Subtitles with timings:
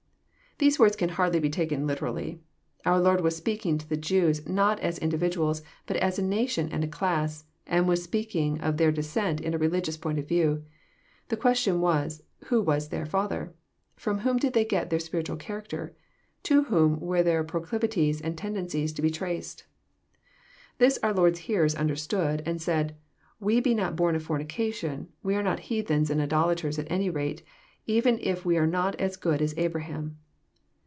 [0.61, 2.39] ']These words can hardly be taken literally.
[2.85, 6.83] Our Lord was speaking to the Jews not as individuals, but as a nation and
[6.83, 10.63] a class, and was speak ing of their descent in a religious point of view.
[11.29, 13.55] The question was, "Who was their father?
[13.95, 15.95] From whom did they get their Bpi ritual character?
[16.43, 19.63] To whom were their proclivities and ten dencies to be traced?"
[20.77, 22.95] This our Lord's hearers understood, and said,"
[23.39, 27.41] We be not bom of fornication; we are not heathens and idolaters at any rate,
[27.87, 30.19] even if we are not as good as Abra ham."